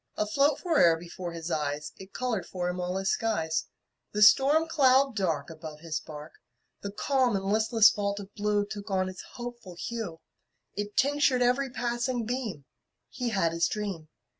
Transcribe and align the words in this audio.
Afloat 0.17 0.59
fore'er 0.59 0.97
before 0.97 1.31
his 1.33 1.51
eyes, 1.51 1.91
It 1.97 2.11
colored 2.11 2.47
for 2.47 2.67
him 2.69 2.81
all 2.81 2.97
his 2.97 3.11
skies: 3.11 3.67
The 4.13 4.23
storm 4.23 4.67
cloud 4.67 5.15
dark 5.15 5.51
Above 5.51 5.81
his 5.81 5.99
bark, 5.99 6.33
The 6.81 6.91
calm 6.91 7.35
and 7.35 7.45
listless 7.45 7.91
vault 7.91 8.19
of 8.19 8.33
blue 8.33 8.65
Took 8.65 8.89
on 8.89 9.09
its 9.09 9.21
hopeful 9.33 9.75
hue, 9.75 10.19
It 10.73 10.97
tinctured 10.97 11.43
every 11.43 11.69
passing 11.69 12.25
beam 12.25 12.65
He 13.11 13.29
had 13.29 13.51
his 13.51 13.67
dream. 13.67 14.09